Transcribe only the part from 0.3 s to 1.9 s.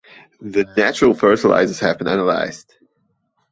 The natural fertilizers